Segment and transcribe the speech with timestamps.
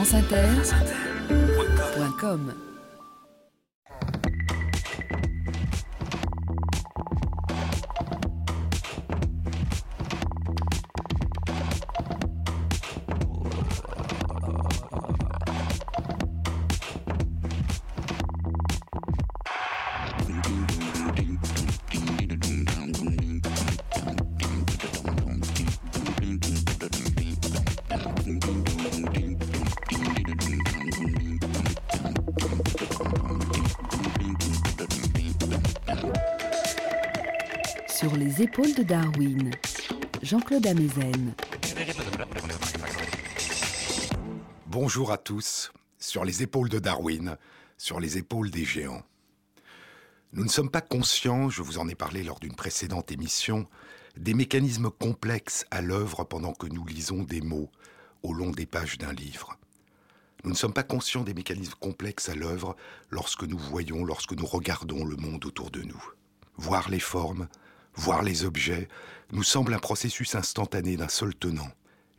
[0.00, 0.70] franceinter.com
[1.92, 2.69] Sur les
[38.60, 39.50] de Darwin,
[40.22, 41.32] Jean-Claude Amezen.
[44.66, 47.38] Bonjour à tous, sur les épaules de Darwin,
[47.78, 49.02] sur les épaules des géants.
[50.34, 53.66] Nous ne sommes pas conscients, je vous en ai parlé lors d'une précédente émission,
[54.18, 57.70] des mécanismes complexes à l'œuvre pendant que nous lisons des mots
[58.22, 59.56] au long des pages d'un livre.
[60.44, 62.76] Nous ne sommes pas conscients des mécanismes complexes à l'œuvre
[63.08, 66.04] lorsque nous voyons, lorsque nous regardons le monde autour de nous.
[66.56, 67.48] Voir les formes,
[67.94, 68.88] Voir les objets
[69.32, 71.68] nous semble un processus instantané d'un seul tenant.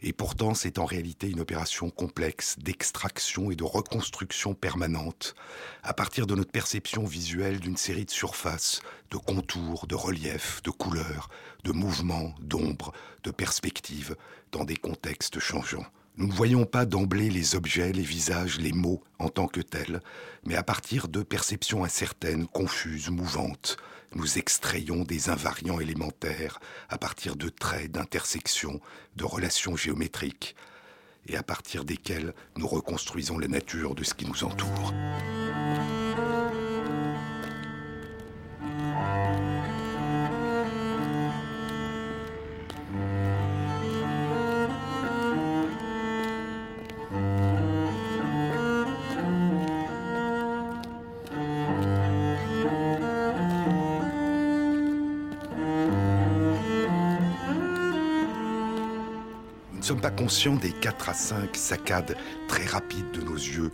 [0.03, 5.35] Et pourtant, c'est en réalité une opération complexe d'extraction et de reconstruction permanente
[5.83, 10.71] à partir de notre perception visuelle d'une série de surfaces, de contours, de reliefs, de
[10.71, 11.29] couleurs,
[11.63, 14.15] de mouvements, d'ombres, de perspectives,
[14.51, 15.85] dans des contextes changeants.
[16.17, 20.01] Nous ne voyons pas d'emblée les objets, les visages, les mots en tant que tels,
[20.45, 23.77] mais à partir de perceptions incertaines, confuses, mouvantes,
[24.13, 26.59] nous extrayons des invariants élémentaires
[26.89, 28.81] à partir de traits, d'intersections,
[29.15, 30.55] de relations géométriques,
[31.27, 34.93] et à partir desquels nous reconstruisons la nature de ce qui nous entoure.
[60.31, 62.15] Conscients des 4 à 5 saccades
[62.47, 63.69] très rapides de nos yeux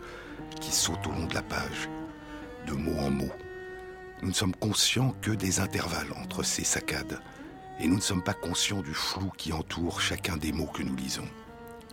[0.60, 1.88] qui sautent au long de la page,
[2.66, 3.30] de mot en mot.
[4.22, 7.20] Nous ne sommes conscients que des intervalles entre ces saccades,
[7.78, 10.96] et nous ne sommes pas conscients du flou qui entoure chacun des mots que nous
[10.96, 11.28] lisons.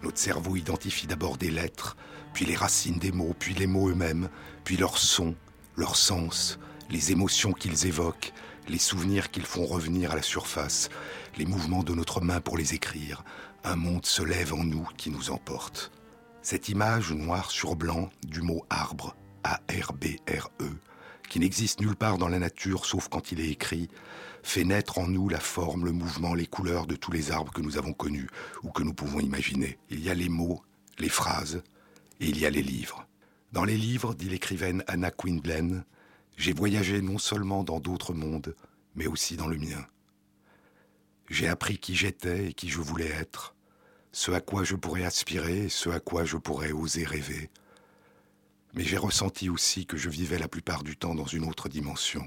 [0.01, 1.95] Notre cerveau identifie d'abord des lettres,
[2.33, 4.29] puis les racines des mots, puis les mots eux-mêmes,
[4.63, 5.35] puis leurs sons,
[5.77, 6.57] leurs sens,
[6.89, 8.33] les émotions qu'ils évoquent,
[8.67, 10.89] les souvenirs qu'ils font revenir à la surface,
[11.37, 13.23] les mouvements de notre main pour les écrire,
[13.65, 15.91] un monde se lève en nous qui nous emporte.
[16.43, 20.69] Cette image noir sur blanc du mot arbre, A-R-B-R-E,
[21.27, 23.89] qui n'existe nulle part dans la nature sauf quand il est écrit,
[24.43, 27.61] fait naître en nous la forme, le mouvement, les couleurs de tous les arbres que
[27.61, 28.29] nous avons connus
[28.61, 29.79] ou que nous pouvons imaginer.
[29.89, 30.61] Il y a les mots,
[30.99, 31.63] les phrases,
[32.19, 33.07] et il y a les livres.
[33.51, 35.83] Dans les livres, dit l'écrivaine Anna Quindlen,
[36.37, 38.55] j'ai voyagé non seulement dans d'autres mondes,
[38.93, 39.87] mais aussi dans le mien.
[41.29, 43.54] J'ai appris qui j'étais et qui je voulais être,
[44.15, 47.49] ce à quoi je pourrais aspirer, ce à quoi je pourrais oser rêver.
[48.73, 52.25] Mais j'ai ressenti aussi que je vivais la plupart du temps dans une autre dimension.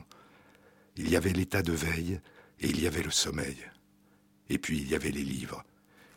[0.99, 2.21] Il y avait l'état de veille
[2.61, 3.57] et il y avait le sommeil.
[4.51, 5.65] Et puis il y avait les livres,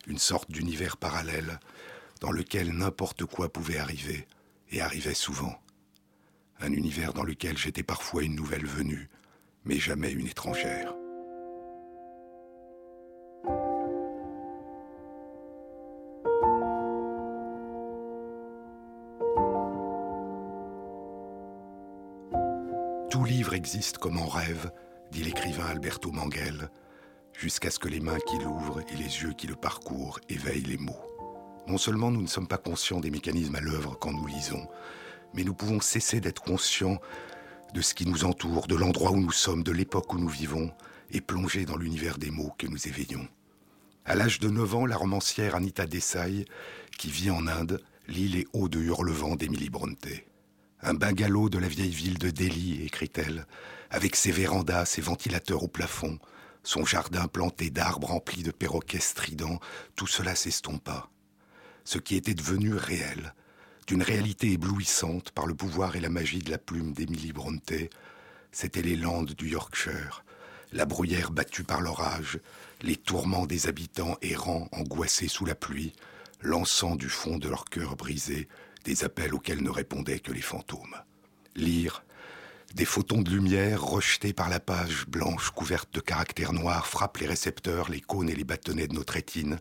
[0.07, 1.57] une sorte d'univers parallèle
[2.19, 4.27] dans lequel n'importe quoi pouvait arriver,
[4.71, 5.57] et arrivait souvent.
[6.59, 9.09] Un univers dans lequel j'étais parfois une nouvelle venue,
[9.63, 10.93] mais jamais une étrangère.
[23.61, 24.71] Existe comme en rêve,
[25.11, 26.71] dit l'écrivain Alberto Manguel,
[27.31, 30.79] jusqu'à ce que les mains qui l'ouvrent et les yeux qui le parcourent éveillent les
[30.79, 31.05] mots.
[31.67, 34.67] Non seulement nous ne sommes pas conscients des mécanismes à l'œuvre quand nous lisons,
[35.35, 36.97] mais nous pouvons cesser d'être conscients
[37.75, 40.71] de ce qui nous entoure, de l'endroit où nous sommes, de l'époque où nous vivons,
[41.11, 43.27] et plonger dans l'univers des mots que nous éveillons.
[44.05, 46.45] À l'âge de 9 ans, la romancière Anita Desai,
[46.97, 50.07] qui vit en Inde, lit les hauts de Hurlevent d'Emily Bronte.
[50.83, 53.45] Un bungalow de la vieille ville de Delhi, écrit-elle,
[53.91, 56.17] avec ses vérandas, ses ventilateurs au plafond,
[56.63, 59.59] son jardin planté d'arbres remplis de perroquets stridents,
[59.95, 61.09] tout cela s'estompa.
[61.83, 63.35] Ce qui était devenu réel,
[63.85, 67.73] d'une réalité éblouissante par le pouvoir et la magie de la plume d'Emily Bronte,
[68.51, 70.23] c'étaient les landes du Yorkshire,
[70.71, 72.39] la bruyère battue par l'orage,
[72.81, 75.93] les tourments des habitants errants angoissés sous la pluie,
[76.41, 78.47] lançant du fond de leur cœur brisé
[78.83, 80.95] des appels auxquels ne répondaient que les fantômes.
[81.55, 82.03] Lire,
[82.73, 87.27] Des photons de lumière rejetés par la page blanche couverte de caractères noirs frappent les
[87.27, 89.59] récepteurs, les cônes et les bâtonnets de notre rétine,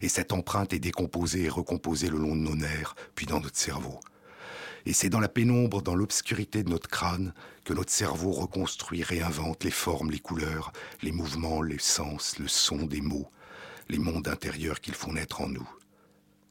[0.00, 3.56] et cette empreinte est décomposée et recomposée le long de nos nerfs, puis dans notre
[3.56, 4.00] cerveau.
[4.86, 7.32] Et c'est dans la pénombre, dans l'obscurité de notre crâne,
[7.64, 10.72] que notre cerveau reconstruit, réinvente les formes, les couleurs,
[11.02, 13.30] les mouvements, les sens, le son des mots,
[13.88, 15.68] les mondes intérieurs qu'ils font naître en nous.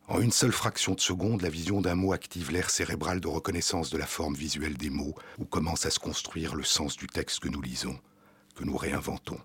[0.10, 3.90] En une seule fraction de seconde, la vision d'un mot active l'air cérébral de reconnaissance
[3.90, 7.42] de la forme visuelle des mots, où commence à se construire le sens du texte
[7.42, 8.00] que nous lisons,
[8.56, 9.38] que nous réinventons.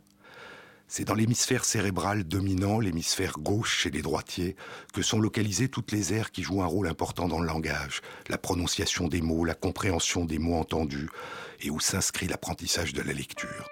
[0.86, 4.54] C'est dans l'hémisphère cérébral dominant, l'hémisphère gauche chez les droitiers,
[4.92, 8.38] que sont localisées toutes les aires qui jouent un rôle important dans le langage, la
[8.38, 11.08] prononciation des mots, la compréhension des mots entendus,
[11.60, 13.68] et où s'inscrit l'apprentissage de la lecture.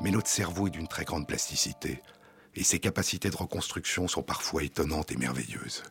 [0.00, 2.00] Mais notre cerveau est d'une très grande plasticité
[2.54, 5.82] et ses capacités de reconstruction sont parfois étonnantes et merveilleuses.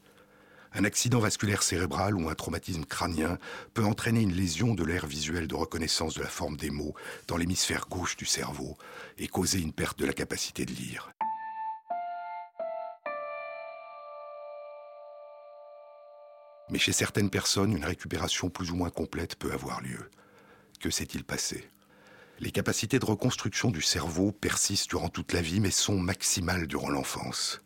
[0.73, 3.39] Un accident vasculaire cérébral ou un traumatisme crânien
[3.73, 6.93] peut entraîner une lésion de l'air visuel de reconnaissance de la forme des mots
[7.27, 8.77] dans l'hémisphère gauche du cerveau
[9.17, 11.11] et causer une perte de la capacité de lire.
[16.69, 20.11] Mais chez certaines personnes, une récupération plus ou moins complète peut avoir lieu.
[20.79, 21.67] Que s'est-il passé?
[22.39, 26.89] Les capacités de reconstruction du cerveau persistent durant toute la vie, mais sont maximales durant
[26.89, 27.61] l'enfance.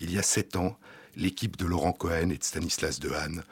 [0.00, 0.78] Il y a sept ans,
[1.16, 3.42] l'équipe de Laurent Cohen et de Stanislas Dehaene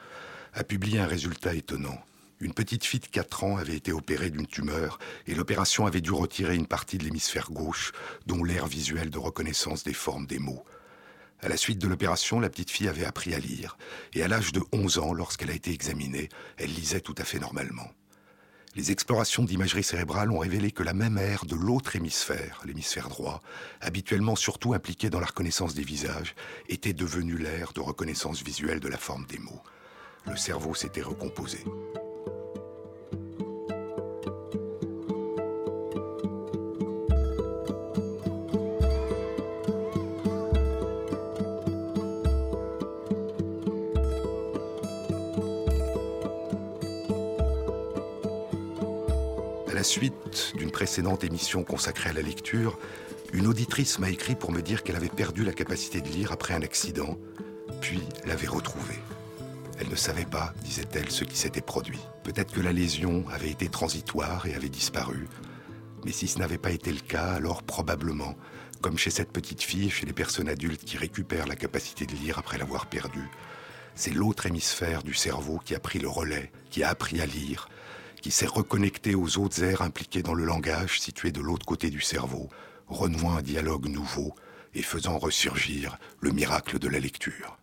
[0.53, 2.01] a publié un résultat étonnant.
[2.39, 4.97] Une petite fille de 4 ans avait été opérée d'une tumeur
[5.27, 7.91] et l'opération avait dû retirer une partie de l'hémisphère gauche,
[8.25, 10.65] dont l'air visuel de reconnaissance des formes des mots.
[11.41, 13.77] À la suite de l'opération, la petite fille avait appris à lire
[14.13, 17.39] et à l'âge de 11 ans, lorsqu'elle a été examinée, elle lisait tout à fait
[17.39, 17.91] normalement.
[18.73, 23.41] Les explorations d'imagerie cérébrale ont révélé que la même aire de l'autre hémisphère, l'hémisphère droit,
[23.81, 26.35] habituellement surtout impliquée dans la reconnaissance des visages,
[26.69, 29.61] était devenue l'aire de reconnaissance visuelle de la forme des mots.
[30.25, 31.65] Le cerveau s'était recomposé.
[50.55, 52.79] D'une précédente émission consacrée à la lecture,
[53.33, 56.53] une auditrice m'a écrit pour me dire qu'elle avait perdu la capacité de lire après
[56.53, 57.17] un accident,
[57.79, 58.99] puis l'avait retrouvée.
[59.79, 61.99] Elle ne savait pas, disait-elle, ce qui s'était produit.
[62.23, 65.27] Peut-être que la lésion avait été transitoire et avait disparu,
[66.05, 68.35] mais si ce n'avait pas été le cas, alors probablement,
[68.81, 72.39] comme chez cette petite fille, chez les personnes adultes qui récupèrent la capacité de lire
[72.39, 73.29] après l'avoir perdue,
[73.95, 77.67] c'est l'autre hémisphère du cerveau qui a pris le relais, qui a appris à lire,
[78.21, 82.01] qui s'est reconnecté aux autres aires impliquées dans le langage situé de l'autre côté du
[82.01, 82.49] cerveau,
[82.87, 84.35] renouant un dialogue nouveau
[84.73, 87.57] et faisant ressurgir le miracle de la lecture.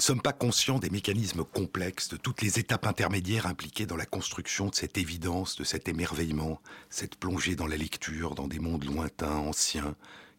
[0.00, 4.06] Ne sommes pas conscients des mécanismes complexes, de toutes les étapes intermédiaires impliquées dans la
[4.06, 8.86] construction de cette évidence, de cet émerveillement, cette plongée dans la lecture, dans des mondes
[8.86, 9.94] lointains, anciens,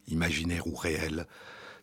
[0.08, 1.28] imaginaires ou réels,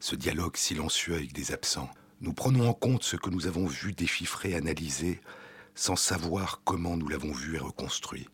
[0.00, 1.88] ce dialogue silencieux avec des absents.
[2.20, 5.20] Nous prenons en compte ce que nous avons vu déchiffrer, analyser,
[5.76, 8.26] sans savoir comment nous l'avons vu et reconstruit.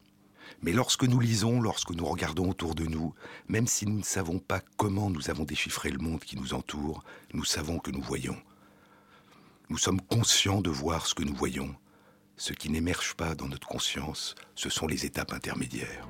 [0.62, 3.12] Mais lorsque nous lisons, lorsque nous regardons autour de nous,
[3.48, 7.04] même si nous ne savons pas comment nous avons déchiffré le monde qui nous entoure,
[7.34, 8.38] nous savons que nous voyons.
[9.70, 11.74] Nous sommes conscients de voir ce que nous voyons.
[12.36, 16.06] Ce qui n'émerge pas dans notre conscience, ce sont les étapes intermédiaires.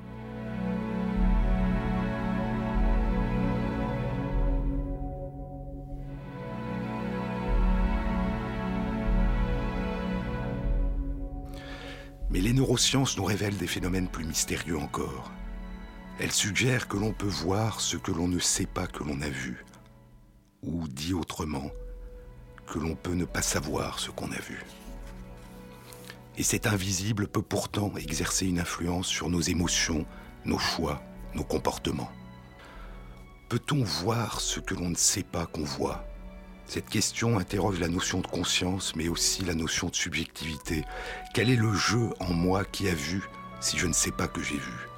[12.29, 15.31] Mais les neurosciences nous révèlent des phénomènes plus mystérieux encore.
[16.19, 19.29] Elles suggèrent que l'on peut voir ce que l'on ne sait pas que l'on a
[19.29, 19.63] vu.
[20.61, 21.71] Ou dit autrement,
[22.67, 24.63] que l'on peut ne pas savoir ce qu'on a vu.
[26.37, 30.05] Et cet invisible peut pourtant exercer une influence sur nos émotions,
[30.43, 31.01] nos choix,
[31.33, 32.11] nos comportements.
[33.47, 36.05] Peut-on voir ce que l'on ne sait pas qu'on voit?
[36.67, 40.83] Cette question interroge la notion de conscience, mais aussi la notion de subjectivité.
[41.33, 43.23] Quel est le jeu en moi qui a vu
[43.61, 44.89] si je ne sais pas que j'ai vu?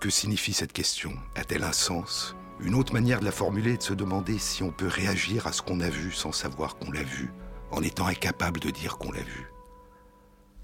[0.00, 1.12] Que signifie cette question?
[1.34, 2.36] A-t-elle un sens?
[2.60, 5.52] Une autre manière de la formuler est de se demander si on peut réagir à
[5.52, 7.32] ce qu'on a vu sans savoir qu'on l'a vu,
[7.70, 9.52] en étant incapable de dire qu'on l'a vu.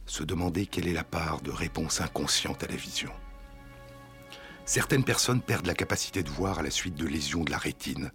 [0.06, 3.12] Se demander quelle est la part de réponse inconsciente à la vision.
[4.64, 8.10] Certaines personnes perdent la capacité de voir à la suite de lésions de la rétine,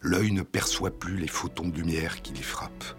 [0.00, 2.96] l'œil ne perçoit plus les photons de lumière qui les frappent.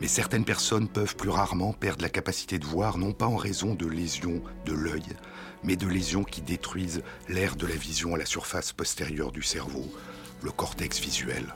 [0.00, 3.74] Mais certaines personnes peuvent plus rarement perdre la capacité de voir, non pas en raison
[3.74, 5.16] de lésions de l'œil,
[5.64, 9.84] mais de lésions qui détruisent l'air de la vision à la surface postérieure du cerveau,
[10.42, 11.54] le cortex visuel.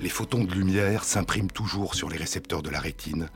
[0.00, 3.28] Les photons de lumière s'impriment toujours sur les récepteurs de la rétine,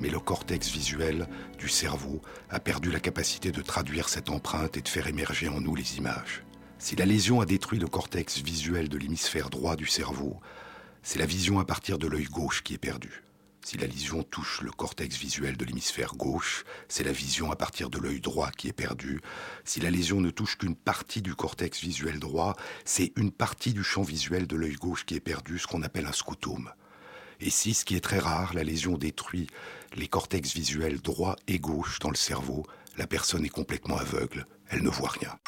[0.00, 1.28] mais le cortex visuel
[1.58, 5.60] du cerveau a perdu la capacité de traduire cette empreinte et de faire émerger en
[5.60, 6.44] nous les images.
[6.78, 10.40] Si la lésion a détruit le cortex visuel de l'hémisphère droit du cerveau,
[11.02, 13.21] c'est la vision à partir de l'œil gauche qui est perdue.
[13.64, 17.90] Si la lésion touche le cortex visuel de l'hémisphère gauche, c'est la vision à partir
[17.90, 19.20] de l'œil droit qui est perdue.
[19.64, 23.84] Si la lésion ne touche qu'une partie du cortex visuel droit, c'est une partie du
[23.84, 26.72] champ visuel de l'œil gauche qui est perdue, ce qu'on appelle un scotome.
[27.40, 29.46] Et si, ce qui est très rare, la lésion détruit
[29.94, 32.64] les cortex visuels droit et gauche dans le cerveau,
[32.96, 35.38] la personne est complètement aveugle, elle ne voit rien.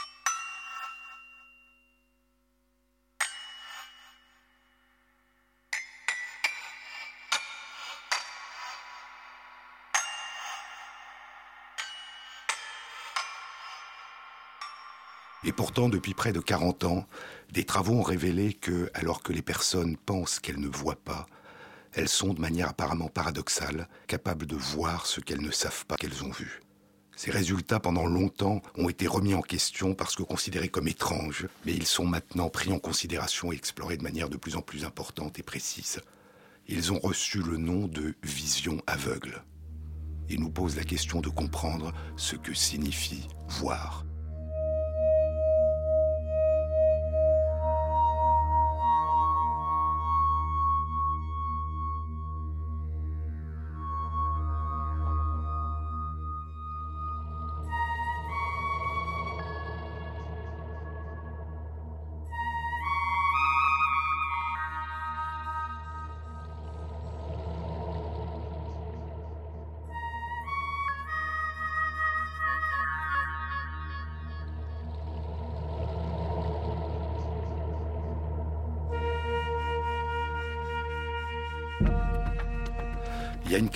[15.47, 17.07] Et pourtant, depuis près de 40 ans,
[17.53, 21.27] des travaux ont révélé que, alors que les personnes pensent qu'elles ne voient pas,
[21.93, 26.25] elles sont de manière apparemment paradoxale capables de voir ce qu'elles ne savent pas qu'elles
[26.25, 26.61] ont vu.
[27.17, 31.73] Ces résultats, pendant longtemps, ont été remis en question parce que considérés comme étranges, mais
[31.73, 35.39] ils sont maintenant pris en considération et explorés de manière de plus en plus importante
[35.39, 36.01] et précise.
[36.67, 39.45] Ils ont reçu le nom de vision aveugle.
[40.29, 44.05] Ils nous posent la question de comprendre ce que signifie voir.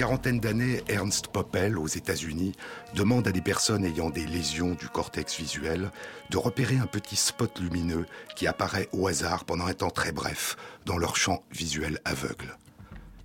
[0.09, 2.55] Quarantaine d'années, Ernst Poppel, aux États-Unis,
[2.95, 5.91] demande à des personnes ayant des lésions du cortex visuel
[6.31, 10.57] de repérer un petit spot lumineux qui apparaît au hasard pendant un temps très bref
[10.87, 12.57] dans leur champ visuel aveugle.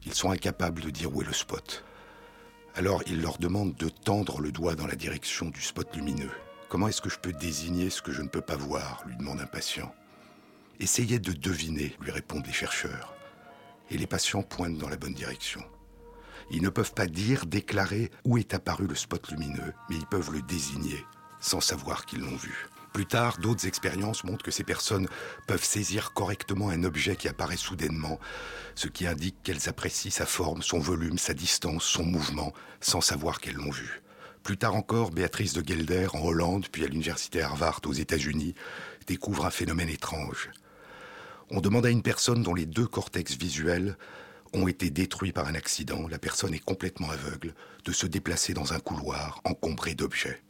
[0.06, 1.86] Ils sont incapables de dire où est le spot.
[2.76, 6.32] Alors il leur demande de tendre le doigt dans la direction du spot lumineux.
[6.68, 9.06] Comment est-ce que je peux désigner ce que je ne peux pas voir?
[9.08, 9.96] lui demande un patient.
[10.82, 13.16] Essayez de deviner, lui répondent les chercheurs.
[13.90, 15.64] Et les patients pointent dans la bonne direction.
[16.52, 20.32] Ils ne peuvent pas dire, déclarer où est apparu le spot lumineux, mais ils peuvent
[20.32, 21.06] le désigner
[21.44, 22.70] sans savoir qu'ils l'ont vu.
[22.94, 25.08] Plus tard, d'autres expériences montrent que ces personnes
[25.48, 28.20] peuvent saisir correctement un objet qui apparaît soudainement,
[28.76, 33.42] ce qui indique qu'elles apprécient sa forme, son volume, sa distance, son mouvement, sans savoir
[33.42, 34.04] qu'elles l'ont vu.
[34.44, 38.54] Plus tard encore, Béatrice de Gelder, en Hollande, puis à l'université Harvard aux États-Unis,
[39.08, 40.52] découvre un phénomène étrange.
[41.50, 43.98] On demande à une personne dont les deux cortex visuels
[44.54, 47.54] ont été détruits par un accident, la personne est complètement aveugle,
[47.86, 50.42] de se déplacer dans un couloir encombré d'objets.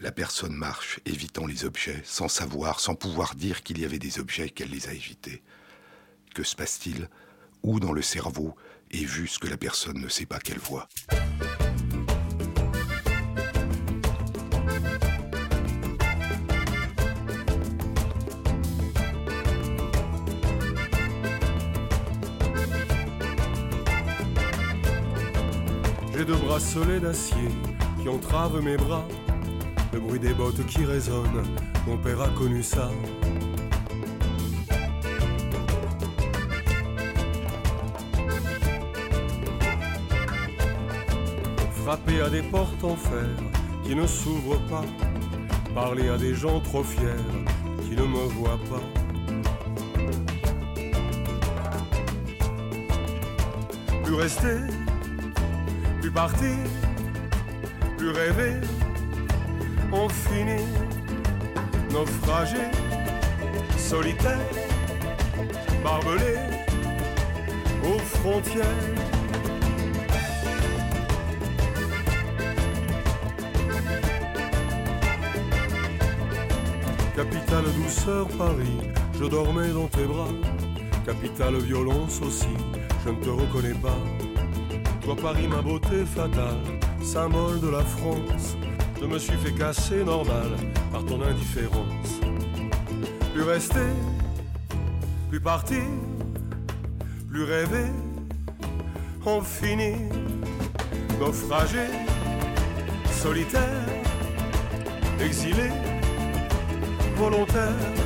[0.00, 4.18] La personne marche, évitant les objets, sans savoir, sans pouvoir dire qu'il y avait des
[4.18, 5.42] objets qu'elle les a évités.
[6.34, 7.08] Que se passe-t-il?
[7.62, 8.54] Où dans le cerveau
[8.90, 10.88] est vu ce que la personne ne sait pas qu'elle voit?
[26.26, 27.48] Deux bracelets d'acier
[28.00, 29.04] qui entravent mes bras,
[29.92, 31.42] le bruit des bottes qui résonnent,
[31.88, 32.90] mon père a connu ça.
[41.82, 43.26] Frapper à des portes en fer
[43.82, 44.84] qui ne s'ouvrent pas,
[45.74, 47.24] parler à des gens trop fiers
[47.82, 48.82] qui ne me voient pas.
[54.04, 54.79] Plus rester
[56.10, 56.56] plus partir,
[57.96, 58.54] plus rêver,
[59.92, 60.64] on finit
[61.92, 62.70] naufragé,
[63.76, 64.38] solitaire,
[65.84, 66.36] barbelé
[67.84, 68.64] aux frontières.
[77.16, 78.78] Capitale douceur Paris,
[79.18, 80.28] je dormais dans tes bras.
[81.04, 82.56] Capitale violence aussi,
[83.04, 84.19] je ne te reconnais pas.
[85.02, 86.60] Toi Paris ma beauté fatale,
[87.02, 88.56] symbole de la France,
[89.00, 90.50] je me suis fait casser normal
[90.92, 92.20] par ton indifférence.
[93.32, 93.88] Plus rester,
[95.30, 95.82] plus partir,
[97.30, 97.86] plus rêver,
[99.24, 100.08] on finit
[101.18, 101.86] naufragé,
[103.10, 103.86] solitaire,
[105.20, 105.70] exilé,
[107.16, 107.99] volontaire.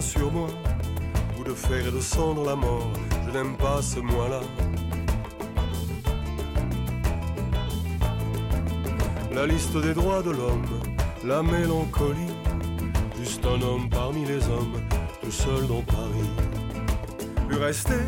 [0.00, 0.48] Sur moi.
[1.36, 2.90] Bout de fer et de sang dans la mort,
[3.26, 4.40] je n'aime pas ce mois-là.
[9.32, 10.66] La liste des droits de l'homme,
[11.24, 12.34] la mélancolie.
[13.18, 14.80] Juste un homme parmi les hommes,
[15.22, 16.30] tout seul dans Paris.
[17.48, 18.02] Plus rester,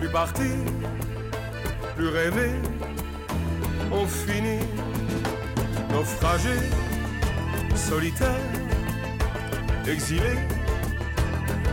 [0.00, 0.56] plus partir,
[1.96, 2.52] plus rêver.
[3.90, 4.64] On finit
[5.90, 6.56] naufragé,
[7.74, 8.61] solitaire,
[9.88, 10.38] exilé,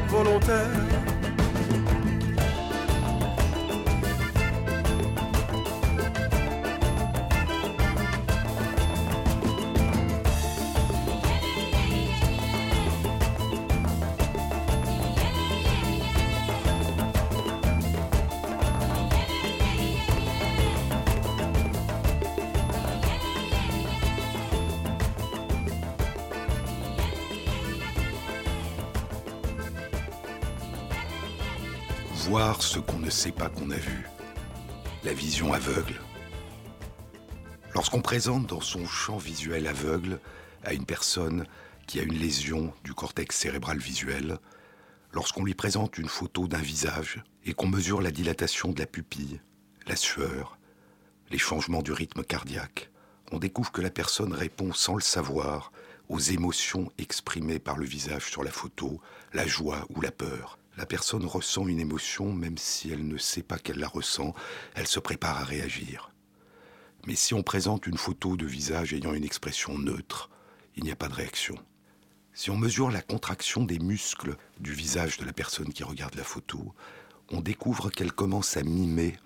[0.10, 0.99] volontaire.
[33.20, 34.08] Sait pas qu'on a vu.
[35.04, 36.00] La vision aveugle.
[37.74, 40.22] Lorsqu'on présente dans son champ visuel aveugle
[40.64, 41.46] à une personne
[41.86, 44.38] qui a une lésion du cortex cérébral visuel,
[45.12, 49.42] lorsqu'on lui présente une photo d'un visage et qu'on mesure la dilatation de la pupille,
[49.86, 50.58] la sueur,
[51.30, 52.90] les changements du rythme cardiaque,
[53.34, 55.74] on découvre que la personne répond sans le savoir
[56.08, 59.02] aux émotions exprimées par le visage sur la photo,
[59.34, 60.59] la joie ou la peur.
[60.80, 64.34] La personne ressent une émotion même si elle ne sait pas qu'elle la ressent,
[64.76, 66.14] elle se prépare à réagir.
[67.06, 70.30] Mais si on présente une photo de visage ayant une expression neutre,
[70.78, 71.56] il n'y a pas de réaction.
[72.34, 76.24] Si on mesure la contraction des muscles du visage de la personne qui regarde la
[76.24, 76.74] photo,
[77.30, 79.18] on découvre qu'elle commence à mimer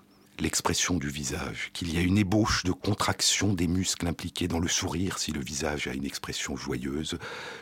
[0.43, 4.67] l'expression du visage, qu'il y a une ébauche de contraction des muscles impliqués dans le
[4.67, 7.17] sourire si le visage a une expression joyeuse,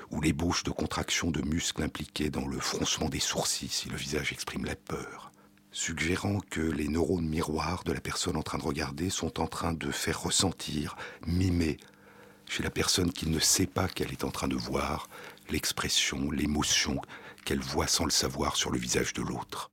[0.09, 4.31] ou l'ébauche de contraction de muscles impliqués dans le froncement des sourcils si le visage
[4.31, 5.31] exprime la peur,
[5.71, 9.73] suggérant que les neurones miroirs de la personne en train de regarder sont en train
[9.73, 11.77] de faire ressentir, mimer,
[12.49, 15.07] chez la personne qui ne sait pas qu'elle est en train de voir,
[15.51, 16.99] l'expression, l'émotion
[17.45, 19.69] qu'elle voit sans le savoir sur le visage de l'autre.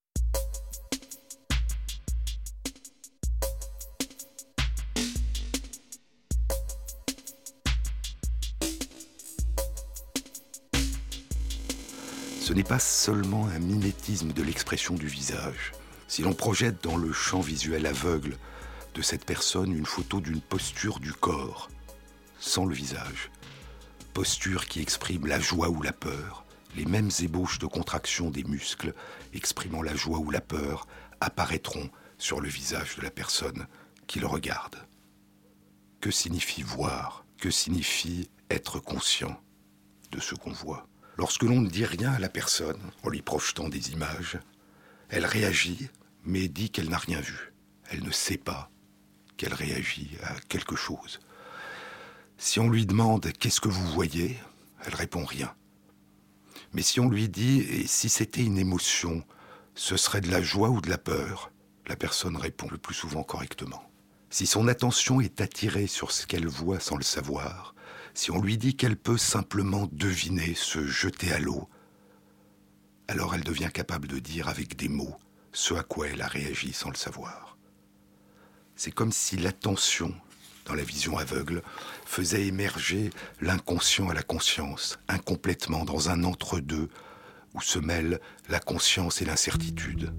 [12.49, 15.73] Ce n'est pas seulement un mimétisme de l'expression du visage.
[16.07, 18.39] Si l'on projette dans le champ visuel aveugle
[18.95, 21.69] de cette personne une photo d'une posture du corps,
[22.41, 23.31] sans le visage,
[24.15, 28.95] posture qui exprime la joie ou la peur, les mêmes ébauches de contraction des muscles
[29.35, 30.87] exprimant la joie ou la peur
[31.21, 33.67] apparaîtront sur le visage de la personne
[34.07, 34.77] qui le regarde.
[36.01, 37.27] Que signifie voir?
[37.37, 39.39] Que signifie être conscient
[40.13, 40.88] de ce qu'on voit?
[41.19, 44.39] Lorsque l'on ne dit rien à la personne en lui projetant des images,
[45.09, 45.89] elle réagit
[46.25, 47.53] mais dit qu'elle n'a rien vu.
[47.91, 48.71] Elle ne sait pas
[49.37, 51.19] qu'elle réagit à quelque chose.
[52.37, 54.39] Si on lui demande qu'est-ce que vous voyez,
[54.85, 55.53] elle répond rien.
[56.73, 59.25] Mais si on lui dit et si c'était une émotion,
[59.75, 61.51] ce serait de la joie ou de la peur,
[61.89, 63.91] la personne répond le plus souvent correctement.
[64.31, 67.75] Si son attention est attirée sur ce qu'elle voit sans le savoir,
[68.19, 71.69] si on lui dit qu'elle peut simplement deviner, se jeter à l'eau,
[73.07, 75.17] alors elle devient capable de dire avec des mots
[75.53, 77.57] ce à quoi elle a réagi sans le savoir.
[78.75, 80.13] C'est comme si l'attention,
[80.65, 81.63] dans la vision aveugle,
[82.07, 86.89] faisait émerger l'inconscient à la conscience, incomplètement dans un entre-deux
[87.55, 90.13] où se mêlent la conscience et l'incertitude.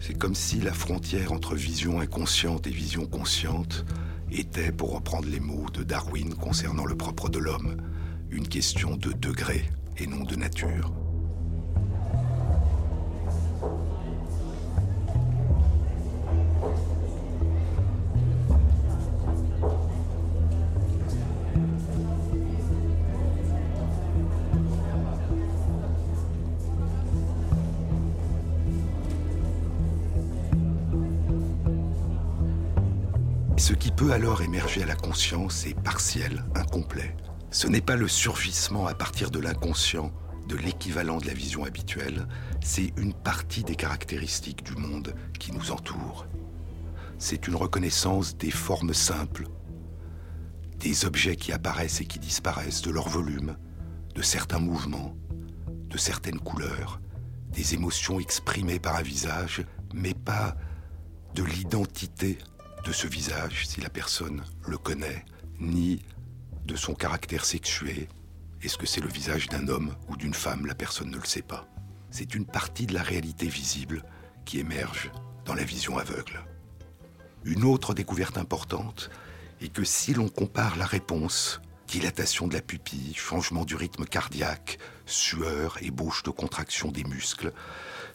[0.00, 3.84] C'est comme si la frontière entre vision inconsciente et vision consciente
[4.30, 7.76] était, pour reprendre les mots de Darwin concernant le propre de l'homme,
[8.30, 9.64] une question de degré
[9.96, 10.92] et non de nature.
[34.12, 37.14] Alors émerger à la conscience est partiel, incomplet.
[37.50, 40.12] Ce n'est pas le surgissement à partir de l'inconscient,
[40.46, 42.26] de l'équivalent de la vision habituelle,
[42.62, 46.26] c'est une partie des caractéristiques du monde qui nous entoure.
[47.18, 49.46] C'est une reconnaissance des formes simples,
[50.78, 53.56] des objets qui apparaissent et qui disparaissent, de leur volume,
[54.14, 55.16] de certains mouvements,
[55.88, 57.00] de certaines couleurs,
[57.52, 60.56] des émotions exprimées par un visage, mais pas
[61.34, 62.38] de l'identité
[62.84, 65.24] de ce visage si la personne le connaît,
[65.60, 66.02] ni
[66.64, 68.08] de son caractère sexué.
[68.62, 70.66] Est-ce que c'est le visage d'un homme ou d'une femme?
[70.66, 71.68] La personne ne le sait pas.
[72.10, 74.04] C'est une partie de la réalité visible
[74.44, 75.10] qui émerge
[75.44, 76.44] dans la vision aveugle.
[77.44, 79.10] Une autre découverte importante
[79.60, 84.78] est que si l'on compare la réponse, dilatation de la pupille, changement du rythme cardiaque,
[85.06, 87.52] sueur, ébauche de contraction des muscles,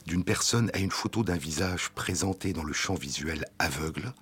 [0.05, 4.13] d'une personne à une photo d'un visage présenté dans le champ visuel aveugle,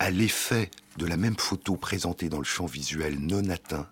[0.00, 3.86] à l'effet de la même photo présentée dans le champ visuel non atteint,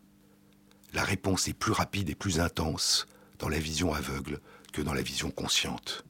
[0.94, 3.07] la réponse est plus rapide et plus intense
[3.38, 4.40] dans la vision aveugle
[4.73, 6.07] que dans la vision consciente.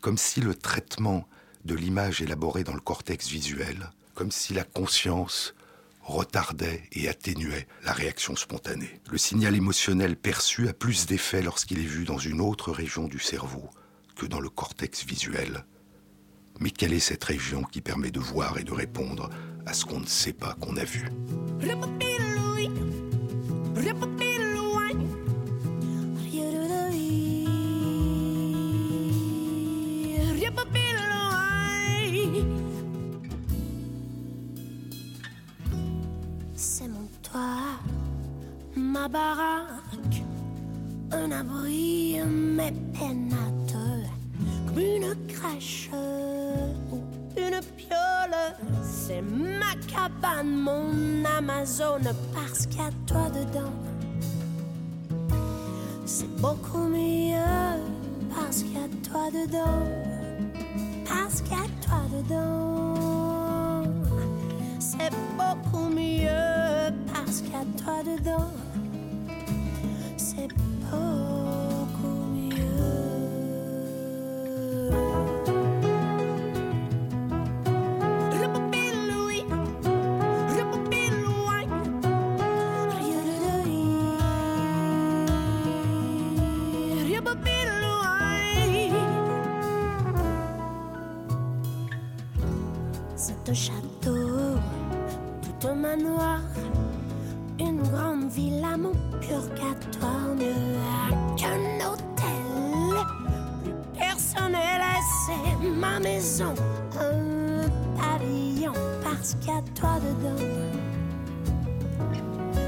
[0.00, 1.28] Comme si le traitement
[1.64, 5.54] de l'image élaborée dans le cortex visuel, comme si la conscience
[6.02, 9.00] retardait et atténuait la réaction spontanée.
[9.12, 13.20] Le signal émotionnel perçu a plus d'effet lorsqu'il est vu dans une autre région du
[13.20, 13.70] cerveau
[14.16, 15.64] que dans le cortex visuel
[16.60, 19.30] mais quelle est cette région qui permet de voir et de répondre
[19.66, 21.08] à ce qu'on ne sait pas qu'on a vu?
[36.56, 37.80] C'est mon toit,
[38.76, 40.22] ma baraque,
[41.10, 43.76] un abri, mes pénates,
[44.66, 45.90] comme une crèche.
[48.82, 53.72] C'est ma cabane, mon Amazone, parce qu'il y a toi dedans.
[56.04, 57.34] C'est beaucoup mieux,
[58.34, 59.84] parce qu'il y a toi dedans.
[61.08, 63.84] Parce qu'il y a toi dedans.
[64.78, 68.50] C'est beaucoup mieux, parce qu'il y a toi dedans.
[70.16, 71.59] C'est beaucoup
[97.58, 100.54] une grande villa, mon purgatoire, mieux
[101.36, 102.96] qu'un hôtel.
[103.62, 104.82] Plus personnel,
[105.26, 106.54] c'est ma maison,
[106.98, 110.44] un pavillon, parce qu'il y a toi dedans.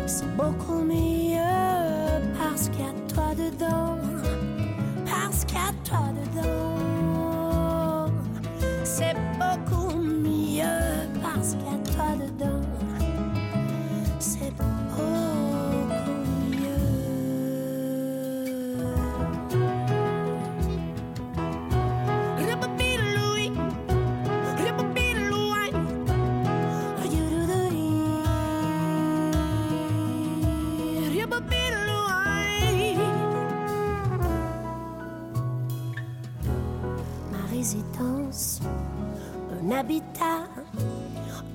[0.07, 1.39] C'est beaucoup mieux,
[2.39, 3.99] parce qu'il y a toi dedans,
[5.07, 6.62] parce qu'il y a toi dedans.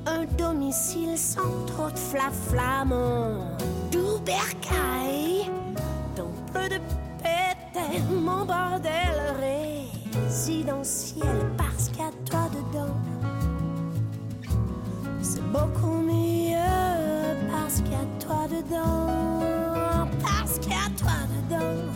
[0.06, 3.56] Un domicile sans trop de flaflamons,
[3.92, 5.50] doux bercaille,
[6.16, 6.80] dans peu de
[7.22, 9.16] pété, mon bordel
[10.20, 12.96] résidentiel, parce qu'à toi dedans,
[15.22, 21.18] c'est beaucoup mieux, parce qu'à toi dedans, parce qu'à toi
[21.50, 21.94] dedans,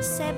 [0.00, 0.34] c'est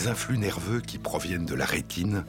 [0.00, 2.24] Les influx nerveux qui proviennent de la rétine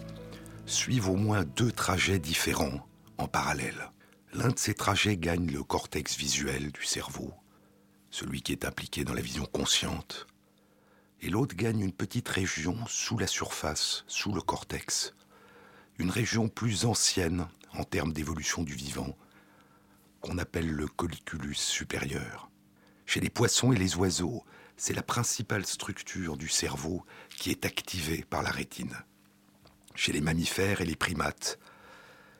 [0.65, 2.85] suivent au moins deux trajets différents
[3.17, 3.91] en parallèle.
[4.33, 7.33] L'un de ces trajets gagne le cortex visuel du cerveau,
[8.09, 10.27] celui qui est impliqué dans la vision consciente,
[11.21, 15.15] et l'autre gagne une petite région sous la surface, sous le cortex,
[15.97, 19.15] une région plus ancienne en termes d'évolution du vivant,
[20.19, 22.51] qu'on appelle le colliculus supérieur.
[23.05, 24.43] Chez les poissons et les oiseaux,
[24.83, 27.05] c'est la principale structure du cerveau
[27.37, 28.95] qui est activée par la rétine.
[29.93, 31.59] Chez les mammifères et les primates,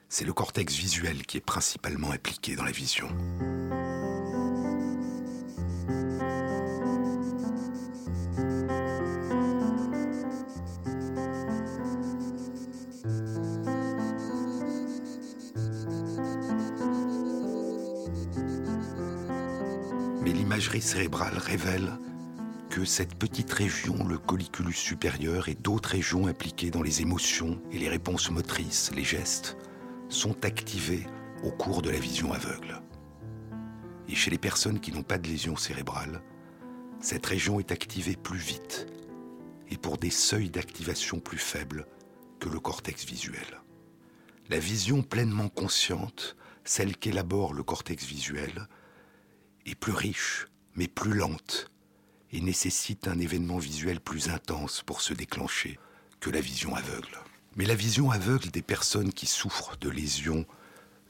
[0.10, 3.10] c'est le cortex visuel qui est principalement impliqué dans la vision.
[20.24, 22.00] Mais l'imagerie cérébrale révèle
[22.72, 27.78] que cette petite région, le colliculus supérieur, et d'autres régions impliquées dans les émotions et
[27.78, 29.58] les réponses motrices, les gestes,
[30.08, 31.06] sont activées
[31.44, 32.82] au cours de la vision aveugle.
[34.08, 36.22] Et chez les personnes qui n'ont pas de lésion cérébrale,
[37.02, 38.88] cette région est activée plus vite
[39.70, 41.86] et pour des seuils d'activation plus faibles
[42.40, 43.62] que le cortex visuel.
[44.50, 48.70] La vision pleinement consciente, celle qu'élabore le cortex visuel,
[49.66, 51.72] est plus riche, mais plus lente,
[52.32, 55.80] et nécessite un événement visuel plus intense pour se déclencher
[56.20, 57.20] que la vision aveugle.
[57.56, 60.46] Mais la vision aveugle des personnes qui souffrent de lésions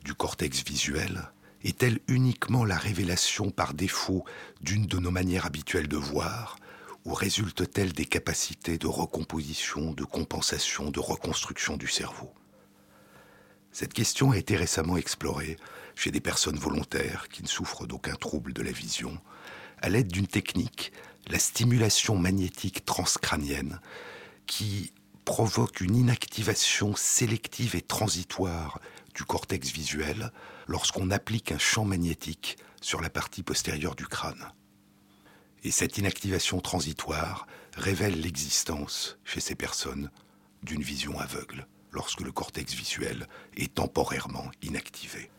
[0.03, 1.31] du cortex visuel
[1.63, 4.25] est-elle uniquement la révélation par défaut
[4.61, 6.57] d'une de nos manières habituelles de voir,
[7.05, 12.33] ou résulte-t-elle des capacités de recomposition, de compensation, de reconstruction du cerveau?
[13.71, 15.55] Cette question a été récemment explorée
[15.95, 19.19] chez des personnes volontaires qui ne souffrent d'aucun trouble de la vision,
[19.81, 20.91] à l'aide d'une technique,
[21.27, 23.79] la stimulation magnétique transcrânienne,
[24.47, 24.91] qui
[25.25, 28.79] provoque une inactivation sélective et transitoire
[29.13, 30.31] du cortex visuel
[30.67, 34.51] lorsqu'on applique un champ magnétique sur la partie postérieure du crâne.
[35.63, 37.45] Et cette inactivation transitoire
[37.77, 40.09] révèle l'existence chez ces personnes
[40.63, 45.29] d'une vision aveugle lorsque le cortex visuel est temporairement inactivé.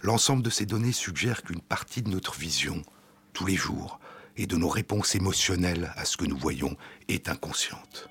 [0.00, 2.82] L'ensemble de ces données suggère qu'une partie de notre vision,
[3.32, 3.98] tous les jours,
[4.38, 6.76] et de nos réponses émotionnelles à ce que nous voyons
[7.08, 8.08] est inconsciente.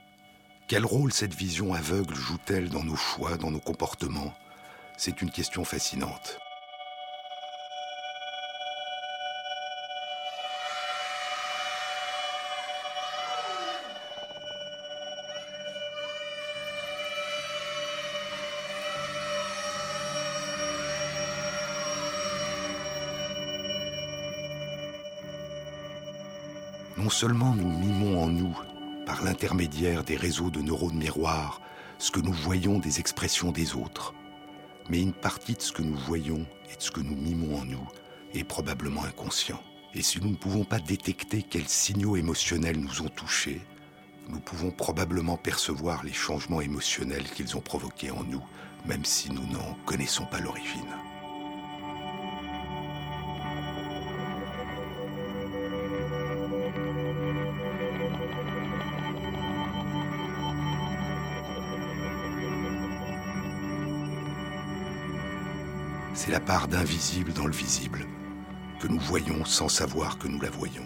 [0.67, 4.33] Quel rôle cette vision aveugle joue-t-elle dans nos choix, dans nos comportements?
[4.97, 6.37] C'est une question fascinante.
[27.07, 28.53] Non seulement nous mimons en nous,
[29.05, 31.61] par l'intermédiaire des réseaux de neurones miroirs,
[31.99, 34.13] ce que nous voyons des expressions des autres,
[34.89, 37.63] mais une partie de ce que nous voyons et de ce que nous mimons en
[37.63, 37.87] nous
[38.33, 39.63] est probablement inconscient.
[39.93, 43.61] Et si nous ne pouvons pas détecter quels signaux émotionnels nous ont touchés,
[44.27, 48.43] nous pouvons probablement percevoir les changements émotionnels qu'ils ont provoqués en nous,
[48.85, 51.06] même si nous n'en connaissons pas l'origine.
[66.39, 68.05] Part d'invisible dans le visible,
[68.79, 70.85] que nous voyons sans savoir que nous la voyons.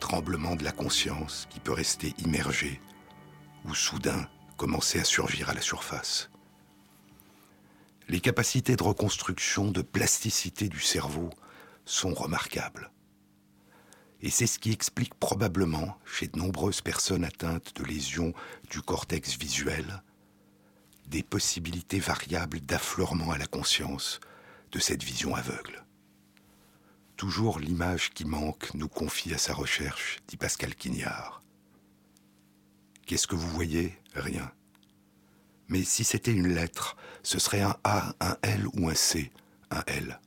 [0.00, 2.80] Tremblement de la conscience qui peut rester immergé
[3.64, 6.30] ou soudain commencer à surgir à la surface.
[8.08, 11.30] Les capacités de reconstruction, de plasticité du cerveau
[11.84, 12.90] sont remarquables.
[14.20, 18.34] Et c'est ce qui explique probablement, chez de nombreuses personnes atteintes de lésions
[18.70, 20.02] du cortex visuel,
[21.12, 24.18] des possibilités variables d'affleurement à la conscience
[24.72, 25.84] de cette vision aveugle.
[27.16, 31.42] Toujours l'image qui manque nous confie à sa recherche, dit Pascal Quignard.
[33.06, 34.00] Qu'est-ce que vous voyez?
[34.14, 34.50] Rien.
[35.68, 39.30] Mais si c'était une lettre, ce serait un A, un L ou un C,
[39.70, 40.18] un L.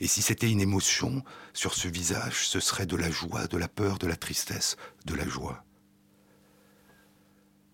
[0.00, 1.24] Et si c'était une émotion,
[1.54, 4.76] sur ce visage, ce serait de la joie, de la peur, de la tristesse,
[5.06, 5.64] de la joie.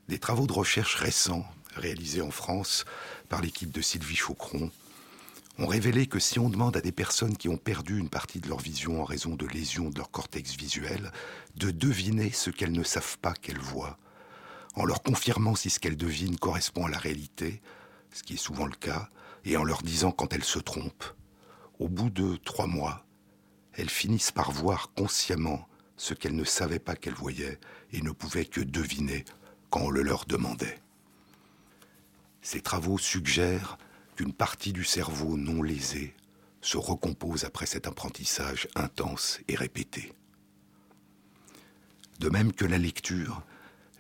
[0.07, 1.45] Des travaux de recherche récents,
[1.77, 2.85] réalisés en France
[3.29, 4.71] par l'équipe de Sylvie Chaucron,
[5.59, 8.49] ont révélé que si on demande à des personnes qui ont perdu une partie de
[8.49, 11.11] leur vision en raison de lésions de leur cortex visuel
[11.57, 13.99] de deviner ce qu'elles ne savent pas qu'elles voient,
[14.75, 17.63] en leur confirmant si ce qu'elles devinent correspond à la réalité,
[18.13, 19.09] ce qui est souvent le cas,
[19.45, 21.15] et en leur disant quand elles se trompent,
[21.79, 23.05] au bout de trois mois,
[23.73, 27.59] elles finissent par voir consciemment ce qu'elles ne savaient pas qu'elles voyaient
[27.93, 29.25] et ne pouvaient que deviner
[29.71, 30.79] quand on le leur demandait.
[32.47, 33.77] Ces travaux suggèrent
[34.15, 36.15] qu'une partie du cerveau non lésé
[36.61, 40.13] se recompose après cet apprentissage intense et répété.
[42.21, 43.43] De même que la lecture,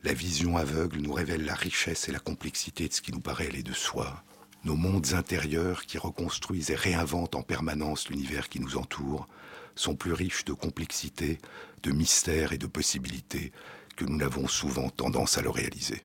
[0.04, 3.48] la vision aveugle nous révèle la richesse et la complexité de ce qui nous paraît
[3.48, 4.22] aller de soi,
[4.62, 9.26] nos mondes intérieurs qui reconstruisent et réinventent en permanence l'univers qui nous entoure
[9.74, 11.40] sont plus riches de complexité,
[11.82, 13.50] de mystères et de possibilités
[13.96, 16.04] que nous n'avons souvent tendance à le réaliser.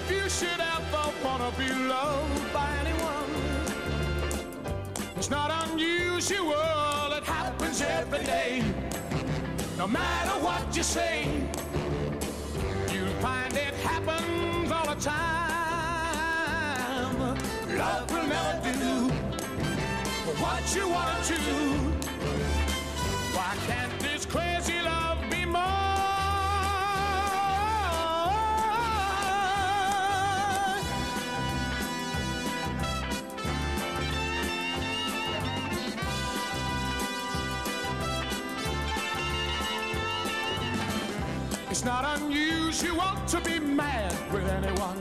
[0.00, 3.30] If you should ever wanna be loved by anyone,
[5.16, 8.62] it's not unusual, it happens every day.
[9.76, 11.26] No matter what you say,
[12.92, 15.18] you'll find it happens all the time.
[17.76, 19.10] Love will never do
[20.44, 21.34] what you want to.
[21.34, 21.60] Do.
[23.36, 24.99] Why can't this crazy love
[41.80, 45.00] It's not unusual to be mad with anyone.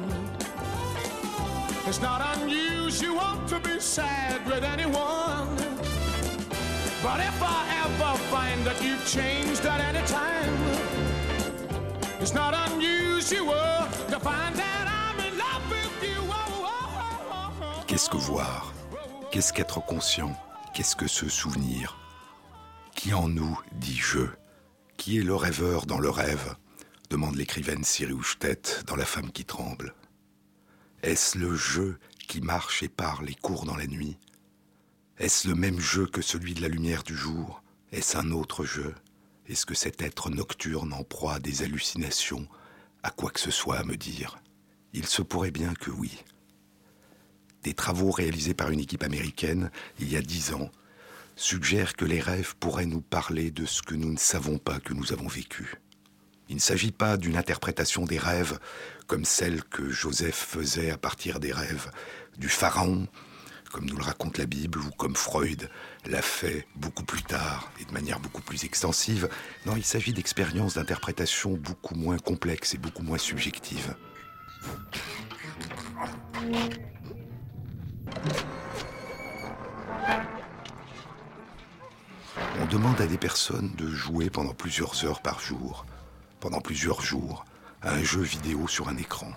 [1.86, 5.58] It's not unusual to be sad with anyone.
[7.04, 10.56] But if I ever find that you've changed at any time,
[12.22, 13.76] it's not unusual
[14.12, 16.22] to find that I'm in love with you.
[16.30, 17.84] Oh, oh, oh, oh.
[17.88, 18.72] Qu'est-ce que voir?
[19.32, 20.34] Qu'est-ce qu'être conscient?
[20.74, 21.98] Qu'est-ce que se souvenir?
[22.96, 24.30] Qui en nous dit je?
[24.96, 26.56] Qui est le rêveur dans le rêve?
[27.10, 28.14] Demande l'écrivaine Siri
[28.86, 29.96] dans La femme qui tremble.
[31.02, 31.98] Est-ce le jeu
[32.28, 34.18] qui marche et parle et court dans la nuit?
[35.18, 37.64] Est-ce le même jeu que celui de la lumière du jour?
[37.92, 38.94] Est-ce un autre jeu?
[39.48, 42.48] Est-ce que cet être nocturne en proie à des hallucinations?
[43.02, 44.38] A quoi que ce soit à me dire
[44.94, 46.24] Il se pourrait bien que oui.
[47.64, 50.70] Des travaux réalisés par une équipe américaine il y a dix ans
[51.36, 54.94] suggèrent que les rêves pourraient nous parler de ce que nous ne savons pas que
[54.94, 55.76] nous avons vécu.
[56.50, 58.60] Il ne s'agit pas d'une interprétation des rêves
[59.06, 61.92] comme celle que Joseph faisait à partir des rêves
[62.38, 63.08] du pharaon,
[63.72, 65.70] comme nous le raconte la Bible, ou comme Freud
[66.08, 69.30] l'a fait beaucoup plus tard et de manière beaucoup plus extensive.
[69.68, 73.96] Non, il s'agit d'expériences d'interprétation beaucoup moins complexes et beaucoup moins subjectives.
[82.60, 85.86] On demande à des personnes de jouer pendant plusieurs heures par jour,
[86.40, 87.46] pendant plusieurs jours,
[87.82, 89.32] à un jeu vidéo sur un écran,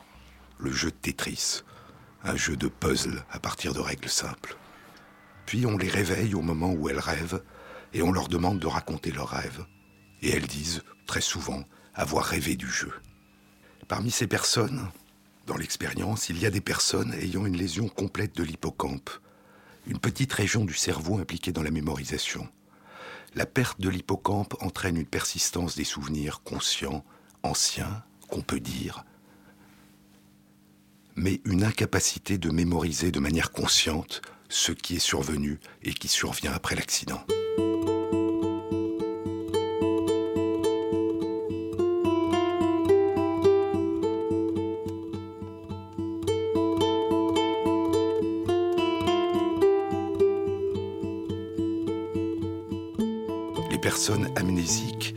[0.59, 1.62] le jeu Tetris,
[2.24, 4.57] un jeu de puzzle à partir de règles simples.
[5.46, 7.42] Puis on les réveille au moment où elles rêvent
[7.92, 9.64] et on leur demande de raconter leurs rêves.
[10.22, 12.92] Et elles disent, très souvent, avoir rêvé du jeu.
[13.88, 14.88] Parmi ces personnes,
[15.46, 19.11] dans l'expérience, il y a des personnes ayant une lésion complète de l'hippocampe,
[19.86, 22.48] une petite région du cerveau impliquée dans la mémorisation.
[23.35, 27.05] La perte de l'hippocampe entraîne une persistance des souvenirs conscients,
[27.43, 29.05] anciens, qu'on peut dire,
[31.16, 36.53] mais une incapacité de mémoriser de manière consciente ce qui est survenu et qui survient
[36.53, 37.24] après l'accident.
[53.93, 55.14] Personnes amnésiques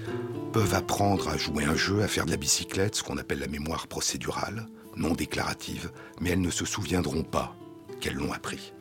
[0.51, 3.47] peuvent apprendre à jouer un jeu, à faire de la bicyclette, ce qu'on appelle la
[3.47, 4.67] mémoire procédurale,
[4.97, 7.55] non déclarative, mais elles ne se souviendront pas
[8.01, 8.73] qu'elles l'ont appris.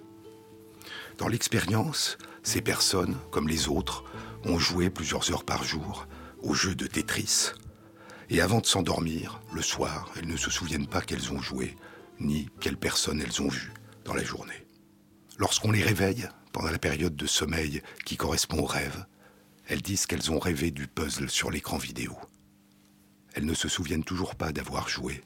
[1.17, 4.03] Dans l'expérience, ces personnes, comme les autres,
[4.45, 6.09] ont joué plusieurs heures par jour
[6.43, 7.53] au jeu de Tetris.
[8.31, 11.77] Et avant de s'endormir, le soir, elles ne se souviennent pas qu'elles ont joué,
[12.19, 13.73] ni quelles personnes elles ont vues
[14.05, 14.67] dans la journée.
[15.39, 19.07] Lorsqu'on les réveille, pendant la période de sommeil qui correspond au rêve,
[19.67, 22.17] elles disent qu'elles ont rêvé du puzzle sur l'écran vidéo.
[23.35, 25.23] Elles ne se souviennent toujours pas d'avoir joué,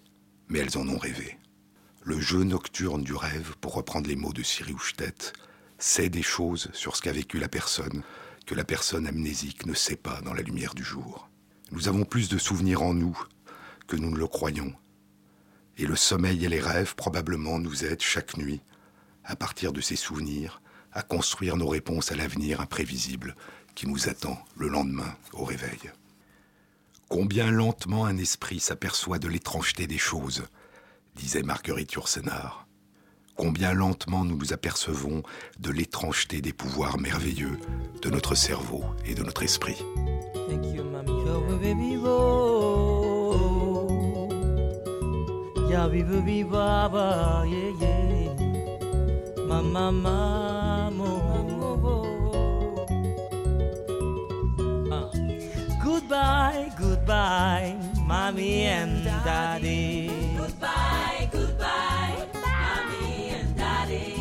[0.49, 1.39] mais elles en ont rêvé.
[2.03, 5.33] Le jeu nocturne du rêve, pour reprendre les mots de Siri Houchtet,
[5.79, 8.03] sait des choses sur ce qu'a vécu la personne
[8.47, 11.29] que la personne amnésique ne sait pas dans la lumière du jour.
[11.71, 13.19] Nous avons plus de souvenirs en nous
[13.87, 14.73] que nous ne le croyons.
[15.77, 18.63] Et le sommeil et les rêves probablement nous aident chaque nuit,
[19.23, 20.63] à partir de ces souvenirs,
[20.93, 23.37] à construire nos réponses à l'avenir imprévisible
[23.79, 25.79] qui nous attend le lendemain au réveil.
[27.09, 30.49] Combien lentement un esprit s'aperçoit de l'étrangeté des choses,
[31.15, 32.67] disait Marguerite Yourcenar.
[33.37, 35.23] Combien lentement nous nous apercevons
[35.61, 37.57] de l'étrangeté des pouvoirs merveilleux
[38.03, 39.77] de notre cerveau et de notre esprit.
[56.09, 60.11] Goodbye, goodbye, mommy and daddy.
[60.39, 64.17] Goodbye, goodbye, mommy and daddy.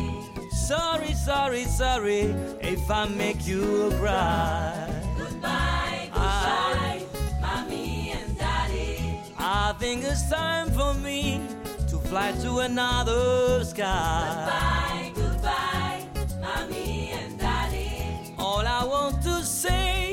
[0.50, 2.20] Sorry, sorry, sorry
[2.60, 4.86] if I make you cry.
[5.16, 7.02] Goodbye, goodbye,
[7.40, 9.22] mommy and daddy.
[9.38, 11.40] I think it's time for me
[11.88, 15.10] to fly to another sky.
[15.16, 16.04] Goodbye, goodbye,
[16.38, 18.34] mommy and daddy.
[18.36, 20.07] All I want to say,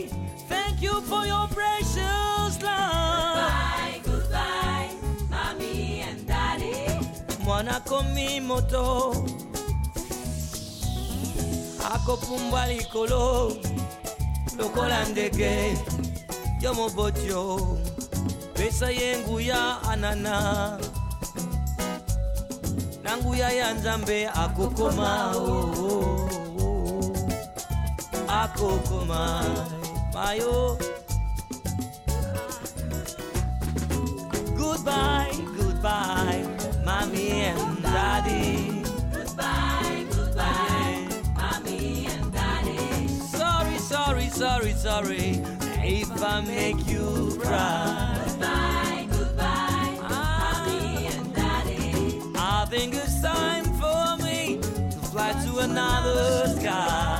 [0.85, 3.35] you for your precious love.
[3.35, 4.89] Goodbye, goodbye,
[5.29, 6.85] mommy and daddy.
[7.43, 9.13] Mwana komi moto,
[11.93, 13.51] akopumbwa likolo,
[14.57, 15.77] lokola ndege,
[16.61, 17.77] yo mobotyo,
[18.53, 20.79] pesa yenguya anana.
[23.03, 26.29] na nguya ya nzambe akokoma oh, oh,
[26.59, 26.65] oh.
[26.65, 27.13] oh.
[28.27, 29.43] akokoma
[30.15, 30.77] mayo oh.
[34.57, 36.43] goodbye goodbye
[36.85, 38.71] mommy and daddy
[39.11, 43.07] Goodbye, goodbye, mommy and daddy.
[43.09, 45.27] sorry sorry sorry sorry
[45.83, 52.21] if i make you cry Goodbye, goodbye, mommy and daddy.
[52.35, 57.14] I think it's time for me to fly to another sky.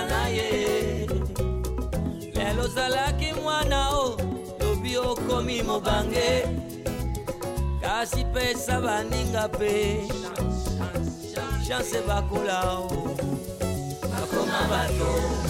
[0.00, 1.06] Ngonga na ye.
[2.34, 4.16] Lelo ozalaki mwana o
[4.60, 6.46] lobi okomi mobange.
[7.80, 10.08] Kasi pesa baninga mpe
[11.66, 13.16] chance bakola o.
[14.10, 15.49] Bakoma bato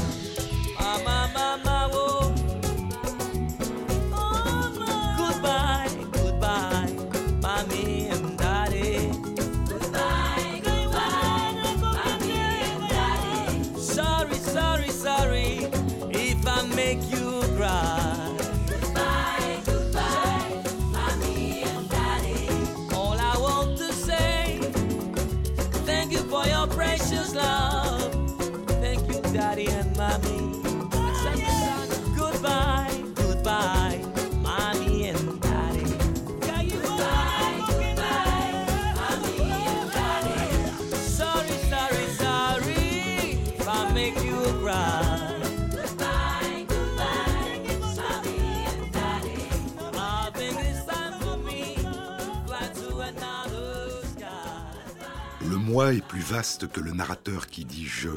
[55.70, 58.10] moi est plus vaste que le narrateur qui dit je,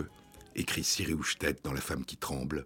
[0.55, 2.65] écrit Siri Houchtet dans La femme qui tremble.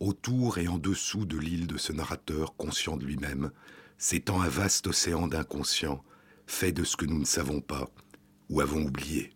[0.00, 3.52] Autour et en dessous de l'île de ce narrateur conscient de lui-même,
[3.98, 6.02] s'étend un vaste océan d'inconscient,
[6.48, 7.88] fait de ce que nous ne savons pas
[8.50, 9.30] ou avons oublié.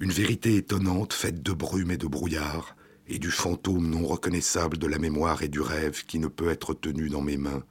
[0.00, 4.86] Une vérité étonnante faite de brume et de brouillard, et du fantôme non reconnaissable de
[4.86, 7.62] la mémoire et du rêve qui ne peut être tenu dans mes mains,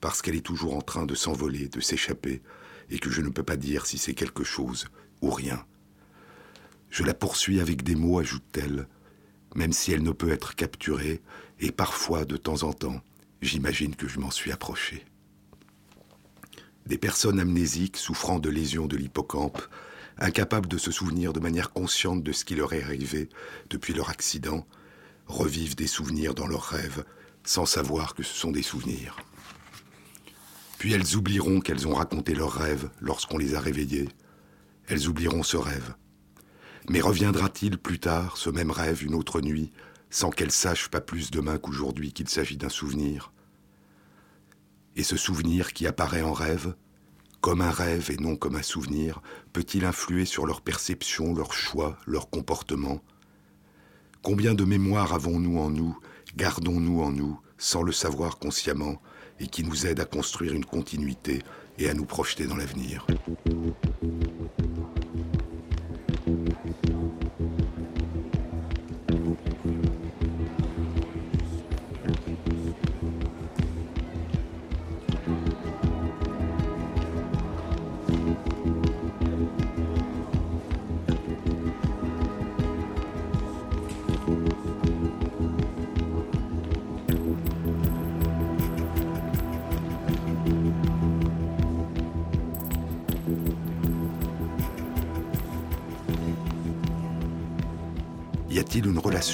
[0.00, 2.40] parce qu'elle est toujours en train de s'envoler, de s'échapper,
[2.90, 4.86] et que je ne peux pas dire si c'est quelque chose
[5.22, 5.64] ou rien.
[6.90, 8.88] Je la poursuis avec des mots, ajoute-t-elle,
[9.54, 11.22] même si elle ne peut être capturée,
[11.60, 13.00] et parfois, de temps en temps,
[13.42, 15.04] j'imagine que je m'en suis approché.
[16.86, 19.60] Des personnes amnésiques souffrant de lésions de l'hippocampe,
[20.18, 23.28] incapables de se souvenir de manière consciente de ce qui leur est arrivé
[23.70, 24.66] depuis leur accident,
[25.26, 27.04] revivent des souvenirs dans leurs rêves
[27.44, 29.16] sans savoir que ce sont des souvenirs.
[30.78, 34.08] Puis elles oublieront qu'elles ont raconté leurs rêves lorsqu'on les a réveillées.
[34.88, 35.94] Elles oublieront ce rêve.
[36.88, 39.72] Mais reviendra-t-il plus tard, ce même rêve, une autre nuit,
[40.10, 43.32] sans qu'elles sachent pas plus demain qu'aujourd'hui qu'il s'agit d'un souvenir?
[44.94, 46.74] Et ce souvenir qui apparaît en rêve,
[47.40, 49.20] comme un rêve et non comme un souvenir,
[49.52, 53.00] peut-il influer sur leur perception, leur choix, leur comportement?
[54.22, 55.98] Combien de mémoires avons-nous en nous,
[56.36, 59.00] gardons-nous en nous, sans le savoir consciemment,
[59.40, 61.42] et qui nous aident à construire une continuité
[61.78, 63.06] et à nous projeter dans l'avenir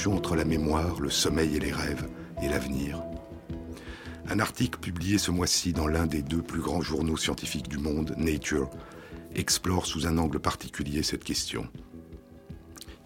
[0.06, 2.08] entre la mémoire, le sommeil et les rêves,
[2.40, 3.02] et l'avenir
[4.28, 8.14] Un article publié ce mois-ci dans l'un des deux plus grands journaux scientifiques du monde,
[8.16, 8.70] Nature,
[9.34, 11.66] explore sous un angle particulier cette question.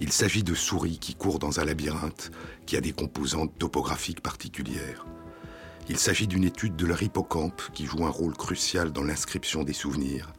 [0.01, 2.31] Il s'agit de souris qui courent dans un labyrinthe
[2.67, 5.07] qui a des composantes topographiques particulières.
[5.89, 9.73] Il s'agit d'une étude de leur hippocampe qui joue un rôle crucial dans l'inscription des
[9.73, 10.35] souvenirs.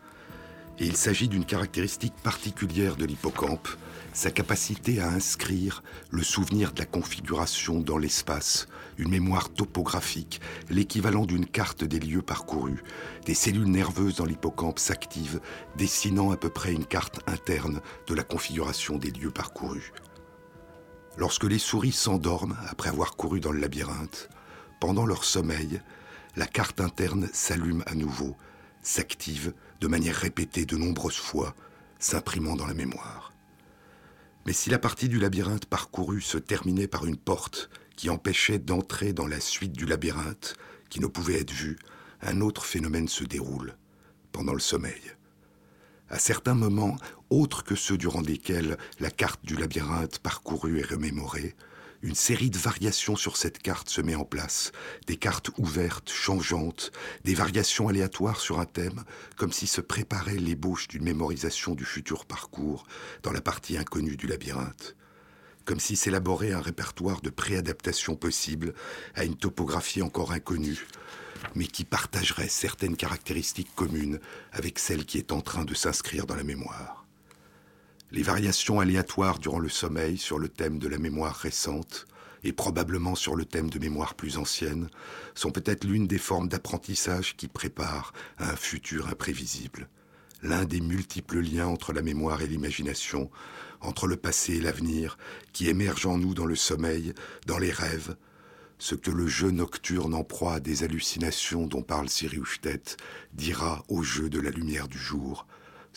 [0.78, 3.70] Et il s'agit d'une caractéristique particulière de l'hippocampe,
[4.18, 10.42] sa capacité à inscrire le souvenir de la configuration dans l'espace, une mémoire topographique,
[10.72, 12.84] l'équivalent d'une carte des lieux parcourus.
[13.28, 15.40] Des cellules nerveuses dans l'hippocampe s'activent,
[15.78, 19.94] dessinant à peu près une carte interne de la configuration des lieux parcourus.
[21.16, 24.30] Lorsque les souris s'endorment après avoir couru dans le labyrinthe,
[24.80, 25.80] pendant leur sommeil,
[26.36, 28.36] la carte interne s'allume à nouveau,
[28.82, 31.54] s'active de manière répétée de nombreuses fois,
[32.00, 33.27] s'imprimant dans la mémoire.
[34.48, 39.12] Mais si la partie du labyrinthe parcourue se terminait par une porte qui empêchait d'entrer
[39.12, 40.56] dans la suite du labyrinthe,
[40.90, 41.78] qui ne pouvait être vue,
[42.22, 43.76] un autre phénomène se déroule
[44.32, 45.02] pendant le sommeil.
[46.10, 46.96] À certains moments,
[47.30, 51.54] autres que ceux durant lesquels la carte du labyrinthe parcourue est remémorée,
[52.02, 54.72] une série de variations sur cette carte se met en place,
[55.08, 56.92] des cartes ouvertes, changeantes,
[57.24, 59.04] des variations aléatoires sur un thème,
[59.36, 62.86] comme si se préparait l'ébauche d'une mémorisation du futur parcours
[63.24, 64.96] dans la partie inconnue du labyrinthe,
[65.66, 68.74] comme si s'élaborait un répertoire de préadaptation possible
[69.16, 70.86] à une topographie encore inconnue,
[71.56, 74.20] mais qui partagerait certaines caractéristiques communes
[74.52, 77.07] avec celle qui est en train de s'inscrire dans la mémoire.
[78.12, 82.08] Les variations aléatoires durant le sommeil sur le thème de la mémoire récente
[82.46, 84.90] et probablement sur le thème de mémoire plus ancienne
[85.36, 89.90] sont peut-être l'une des formes d'apprentissage qui préparent à un futur imprévisible.
[90.42, 93.30] L'un des multiples liens entre la mémoire et l'imagination,
[93.82, 95.18] entre le passé et l'avenir,
[95.52, 97.14] qui émergent en nous dans le sommeil,
[97.46, 98.16] dans les rêves,
[98.80, 102.84] ce que le jeu nocturne en proie à des hallucinations dont parle Siri Houchtet
[103.34, 105.46] dira au jeu de la lumière du jour,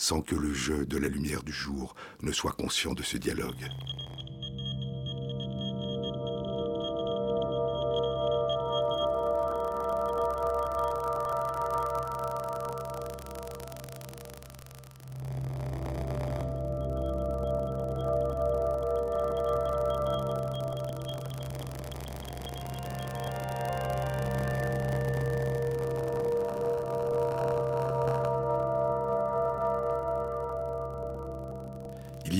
[0.00, 3.68] sans que le jeu de la lumière du jour ne soit conscient de ce dialogue.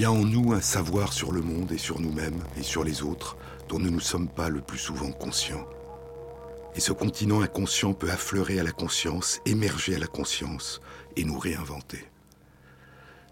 [0.00, 2.84] Il y a en nous un savoir sur le monde et sur nous-mêmes et sur
[2.84, 3.36] les autres
[3.68, 5.66] dont nous ne sommes pas le plus souvent conscients.
[6.74, 10.80] Et ce continent inconscient peut affleurer à la conscience, émerger à la conscience
[11.16, 12.02] et nous réinventer.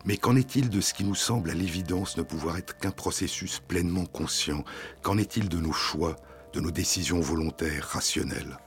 [0.05, 3.61] Mais qu'en est-il de ce qui nous semble à l'évidence ne pouvoir être qu'un processus
[3.67, 4.63] pleinement conscient?
[5.01, 6.17] Qu'en est-il de nos choix,
[6.53, 8.59] de nos décisions volontaires, rationnelles?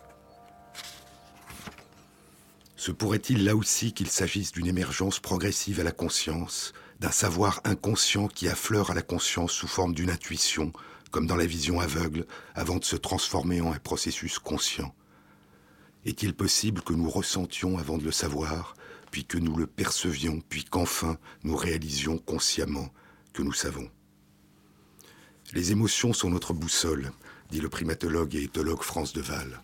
[2.81, 8.27] Se pourrait-il là aussi qu'il s'agisse d'une émergence progressive à la conscience, d'un savoir inconscient
[8.27, 10.73] qui affleure à la conscience sous forme d'une intuition,
[11.11, 12.25] comme dans la vision aveugle,
[12.55, 14.95] avant de se transformer en un processus conscient?
[16.05, 18.73] Est-il possible que nous ressentions avant de le savoir,
[19.11, 22.89] puis que nous le percevions, puis qu'enfin nous réalisions consciemment
[23.31, 23.91] que nous savons?
[25.53, 27.11] Les émotions sont notre boussole,
[27.51, 29.61] dit le primatologue et éthologue France Deval.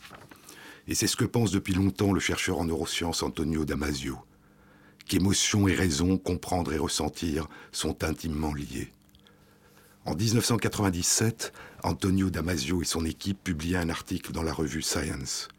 [0.87, 4.17] Et c'est ce que pense depuis longtemps le chercheur en neurosciences Antonio Damasio,
[5.07, 8.91] qu'émotion et raison, comprendre et ressentir sont intimement liés.
[10.05, 11.51] En 1997,
[11.83, 15.49] Antonio Damasio et son équipe publiaient un article dans la revue Science.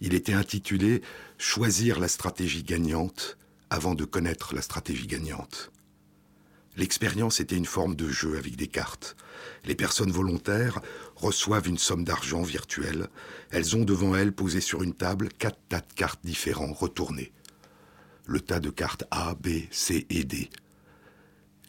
[0.00, 1.00] Il était intitulé
[1.38, 3.38] Choisir la stratégie gagnante
[3.70, 5.70] avant de connaître la stratégie gagnante.
[6.76, 9.16] L'expérience était une forme de jeu avec des cartes.
[9.64, 10.80] Les personnes volontaires
[11.16, 13.08] reçoivent une somme d'argent virtuelle.
[13.50, 17.32] Elles ont devant elles, posées sur une table, quatre tas de cartes différents retournés.
[18.26, 20.50] Le tas de cartes A, B, C et D.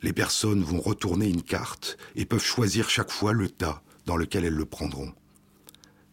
[0.03, 4.45] Les personnes vont retourner une carte et peuvent choisir chaque fois le tas dans lequel
[4.45, 5.13] elles le prendront.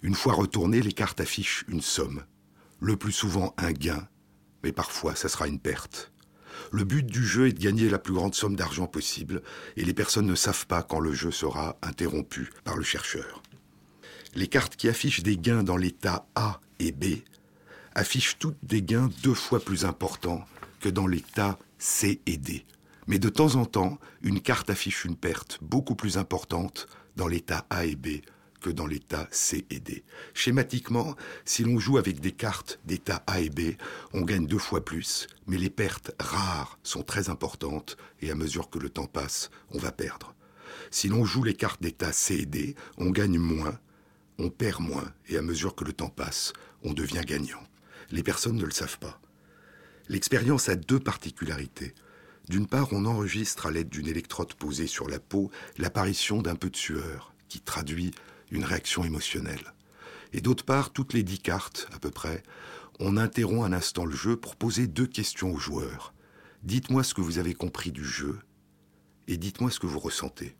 [0.03, 2.25] Une fois retournées, les cartes affichent une somme.
[2.81, 4.09] Le plus souvent un gain,
[4.63, 6.13] mais parfois ça sera une perte.
[6.71, 9.43] Le but du jeu est de gagner la plus grande somme d'argent possible,
[9.77, 13.43] et les personnes ne savent pas quand le jeu sera interrompu par le chercheur.
[14.35, 17.05] Les cartes qui affichent des gains dans l'état A et B
[17.95, 20.45] affichent toutes des gains deux fois plus importants
[20.81, 22.65] que dans l'état C et D.
[23.07, 27.67] Mais de temps en temps, une carte affiche une perte beaucoup plus importante dans l'état
[27.71, 28.21] A et B
[28.61, 30.05] que dans l'état C et D.
[30.35, 33.77] Schématiquement, si l'on joue avec des cartes d'état A et B,
[34.13, 38.71] on gagne deux fois plus, mais les pertes rares sont très importantes et à mesure
[38.71, 40.35] que le temps passe, on va perdre.
[40.91, 43.79] Si l'on joue les cartes d'état C et D, on gagne moins,
[44.39, 46.53] on perd moins et à mesure que le temps passe,
[46.83, 47.63] on devient gagnant.
[48.11, 49.21] Les personnes ne le savent pas.
[50.09, 51.95] L'expérience a deux particularités.
[52.49, 56.71] D'une part, on enregistre à l'aide d'une électrode posée sur la peau l'apparition d'un peu
[56.71, 58.13] de sueur, qui traduit
[58.51, 59.75] une réaction émotionnelle.
[60.33, 62.43] Et d'autre part, toutes les dix cartes, à peu près,
[63.01, 66.15] on interrompt un instant le jeu pour poser deux questions aux joueurs.
[66.63, 68.39] Dites-moi ce que vous avez compris du jeu
[69.29, 70.57] et dites-moi ce que vous ressentez.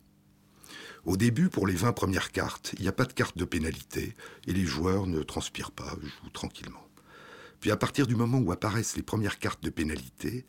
[1.05, 4.15] Au début, pour les 20 premières cartes, il n'y a pas de carte de pénalité
[4.47, 6.85] et les joueurs ne transpirent pas, jouent tranquillement.
[7.59, 10.45] Puis à partir du moment où apparaissent les premières cartes de pénalité,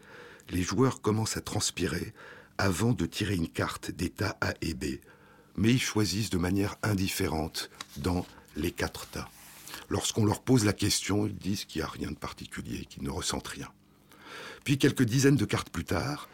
[0.51, 2.13] les joueurs commencent à transpirer
[2.59, 5.01] avant de tirer une carte d'état A et B,
[5.57, 8.27] mais ils choisissent de manière indifférente dans
[8.57, 9.29] les quatre tas.
[9.89, 13.11] Lorsqu'on leur pose la question, ils disent qu'il n'y a rien de particulier, qu'ils ne
[13.11, 13.69] ressentent rien.
[14.65, 16.29] Puis quelques dizaines de cartes plus tard,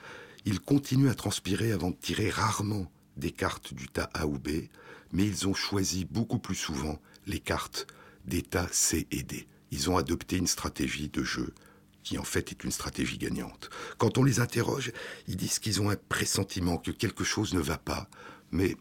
[0.45, 4.69] ils continuent à transpirer avant de tirer rarement des cartes du tas A ou B,
[5.13, 7.87] mais ils ont choisi beaucoup plus souvent les cartes
[8.27, 9.47] des tas C et D.
[9.71, 11.55] Ils ont adopté une stratégie de jeu
[12.03, 13.69] qui en fait est une stratégie gagnante.
[13.99, 14.93] Quand on les interroge,
[15.27, 18.09] ils disent qu'ils ont un pressentiment que quelque chose ne va pas,
[18.53, 18.77] mais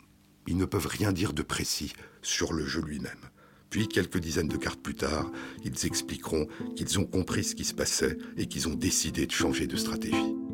[0.48, 3.12] ils ne peuvent rien dire de précis sur le jeu lui-même.
[3.70, 5.32] Puis, quelques dizaines de cartes plus tard,
[5.64, 9.68] ils expliqueront qu'ils ont compris ce qui se passait et qu'ils ont décidé de changer
[9.68, 10.45] de stratégie.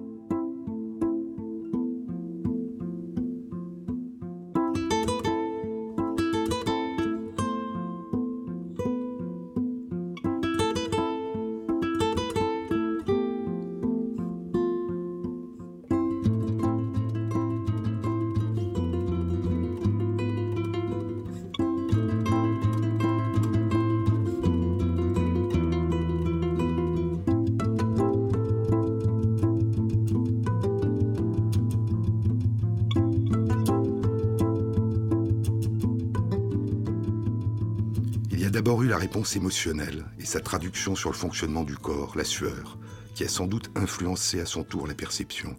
[39.23, 42.77] Émotionnelle et sa traduction sur le fonctionnement du corps, la sueur,
[43.15, 45.57] qui a sans doute influencé à son tour la perception.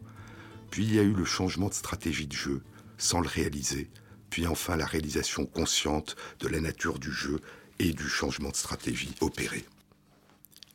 [0.70, 2.62] Puis il y a eu le changement de stratégie de jeu,
[2.98, 3.90] sans le réaliser.
[4.30, 7.40] Puis enfin la réalisation consciente de la nature du jeu
[7.78, 9.64] et du changement de stratégie opéré.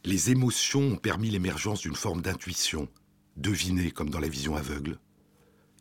[0.03, 2.87] Les émotions ont permis l'émergence d'une forme d'intuition,
[3.35, 4.99] devinée comme dans la vision aveugle,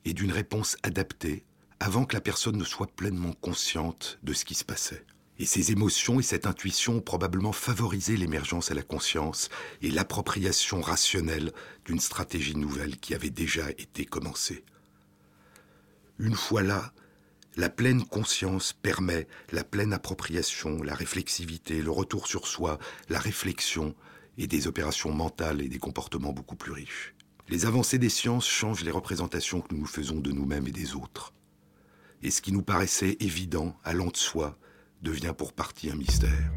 [0.04, 1.44] et d'une réponse adaptée
[1.80, 5.04] avant que la personne ne soit pleinement consciente de ce qui se passait.
[5.38, 9.50] Et ces émotions et cette intuition ont probablement favorisé l'émergence à la conscience
[9.82, 11.52] et l'appropriation rationnelle
[11.84, 14.64] d'une stratégie nouvelle qui avait déjà été commencée.
[16.18, 16.92] Une fois là,
[17.56, 22.78] la pleine conscience permet la pleine appropriation, la réflexivité, le retour sur soi,
[23.08, 23.94] la réflexion
[24.38, 27.14] et des opérations mentales et des comportements beaucoup plus riches.
[27.48, 30.94] Les avancées des sciences changent les représentations que nous nous faisons de nous-mêmes et des
[30.94, 31.32] autres.
[32.22, 34.58] Et ce qui nous paraissait évident, allant de soi,
[35.06, 36.50] devient pour partie un mystère.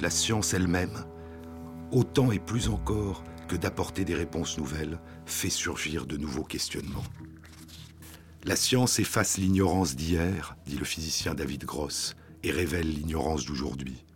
[0.00, 1.04] La science elle-même,
[1.92, 7.04] autant et plus encore que d'apporter des réponses nouvelles, fait surgir de nouveaux questionnements.
[8.44, 14.06] La science efface l'ignorance d'hier, dit le physicien David Gross, et révèle l'ignorance d'aujourd'hui.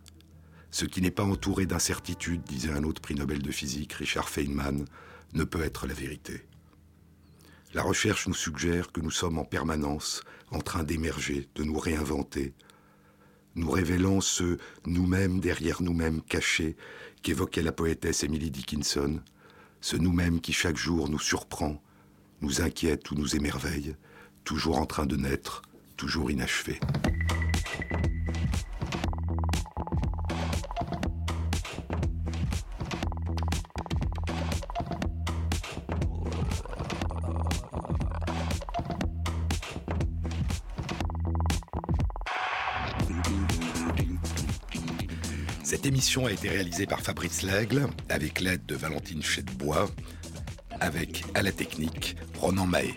[0.71, 4.85] Ce qui n'est pas entouré d'incertitude, disait un autre prix Nobel de physique, Richard Feynman,
[5.33, 6.47] ne peut être la vérité.
[7.75, 12.55] La recherche nous suggère que nous sommes en permanence en train d'émerger, de nous réinventer,
[13.55, 16.75] nous révélant ce nous-mêmes derrière nous-mêmes cachés
[17.21, 19.21] qu'évoquait la poétesse Emily Dickinson,
[19.81, 21.81] ce nous-mêmes qui chaque jour nous surprend,
[22.41, 23.95] nous inquiète ou nous émerveille,
[24.43, 25.61] toujours en train de naître,
[25.97, 26.79] toujours inachevé.
[46.05, 49.89] Émission a été réalisée par Fabrice Lègle avec l'aide de Valentine Chetbois,
[50.79, 52.93] avec à la technique Ronan Mahé.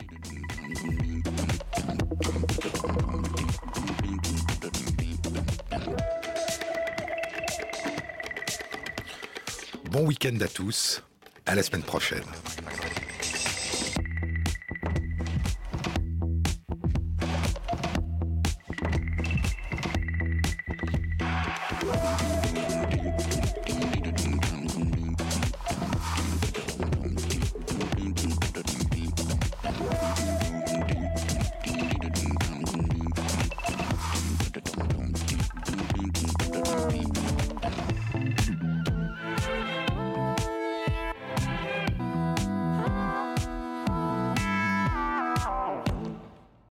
[9.90, 11.02] Bon week-end à tous,
[11.46, 12.24] à la semaine prochaine.